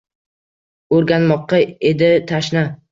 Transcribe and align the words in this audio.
Oʼrganmoqqa 0.99 1.61
edi 1.93 2.13
tashna. 2.35 2.69